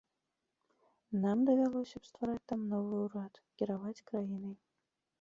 Нам 1.25 1.37
давялося 1.49 1.95
б 2.05 2.11
ствараць 2.13 2.41
там 2.55 2.59
новы 2.75 2.95
ўрад, 3.05 3.33
кіраваць 3.61 3.99
краінай. 4.13 4.55